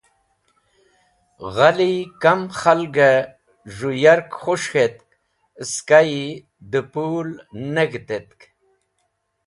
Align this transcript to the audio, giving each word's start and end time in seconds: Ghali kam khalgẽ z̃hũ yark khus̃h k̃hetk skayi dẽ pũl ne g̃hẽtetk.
Ghali 1.55 1.93
kam 2.21 2.41
khalgẽ 2.59 3.11
z̃hũ 3.75 3.91
yark 4.03 4.27
khus̃h 4.41 4.67
k̃hetk 4.71 4.97
skayi 5.71 6.25
dẽ 6.71 6.79
pũl 6.91 7.29
ne 7.73 7.83
g̃hẽtetk. 7.89 8.39